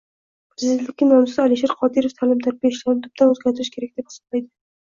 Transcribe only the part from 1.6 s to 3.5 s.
Qodirov ta’lim-tarbiya ishlarini tubdan